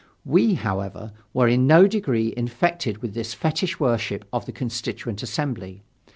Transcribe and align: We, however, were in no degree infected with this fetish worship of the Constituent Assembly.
We, 0.25 0.55
however, 0.55 1.11
were 1.31 1.47
in 1.47 1.67
no 1.67 1.85
degree 1.87 2.33
infected 2.35 3.03
with 3.03 3.13
this 3.13 3.35
fetish 3.35 3.79
worship 3.79 4.25
of 4.33 4.47
the 4.47 4.51
Constituent 4.51 5.21
Assembly. 5.21 5.83